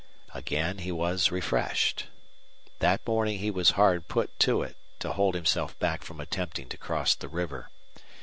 [0.33, 2.07] Again he was refreshed.
[2.79, 6.77] That morning he was hard put to it to hold himself back from attempting to
[6.79, 7.69] cross the river.